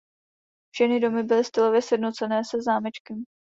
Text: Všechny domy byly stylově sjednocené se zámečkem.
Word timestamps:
Všechny 0.73 0.99
domy 0.99 1.23
byly 1.23 1.43
stylově 1.43 1.81
sjednocené 1.81 2.41
se 2.45 2.61
zámečkem. 2.61 3.23